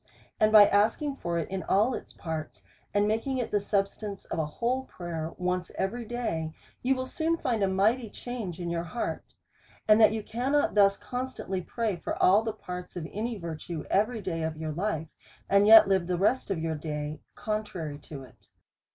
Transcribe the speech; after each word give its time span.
And 0.39 0.51
by 0.51 0.65
asking 0.65 1.17
for 1.17 1.37
it 1.37 1.47
in 1.49 1.61
all 1.61 1.93
its 1.93 2.11
parts^ 2.11 2.63
and 2.91 3.07
making 3.07 3.37
it 3.37 3.51
the 3.51 3.59
substance 3.59 4.25
of 4.25 4.39
a 4.39 4.47
whole 4.47 4.85
prayer 4.85 5.35
once 5.37 5.69
every 5.77 6.05
day, 6.05 6.53
you 6.81 6.95
will 6.95 7.05
soon 7.05 7.37
find 7.37 7.61
a 7.61 7.67
mighty 7.67 8.09
change 8.09 8.59
in 8.59 8.71
your 8.71 8.81
heart; 8.85 9.35
and 9.87 10.01
that 10.01 10.11
you 10.11 10.23
cannot 10.23 10.73
thus 10.73 10.97
constantly 10.97 11.61
pray 11.61 11.97
for 11.97 12.15
all 12.17 12.41
the 12.41 12.51
parts 12.51 12.95
of 12.95 13.07
any 13.11 13.37
virtue 13.37 13.83
every 13.91 14.23
day 14.23 14.41
of 14.41 14.57
your 14.57 14.71
life, 14.71 15.09
and 15.47 15.67
yet 15.67 15.87
live 15.87 16.07
the 16.07 16.17
rest 16.17 16.49
of 16.49 16.59
the 16.59 16.73
day 16.73 17.19
contrary 17.35 17.99
to 17.99 18.23
it. 18.23 18.47